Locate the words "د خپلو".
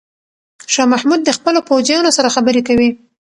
1.23-1.59